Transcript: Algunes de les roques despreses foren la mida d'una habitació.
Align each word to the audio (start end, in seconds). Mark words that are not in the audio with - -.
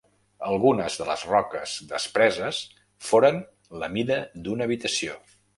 Algunes 0.51 0.95
de 1.01 1.05
les 1.09 1.25
roques 1.31 1.75
despreses 1.93 2.63
foren 3.11 3.41
la 3.85 3.93
mida 3.99 4.21
d'una 4.49 4.69
habitació. 4.71 5.25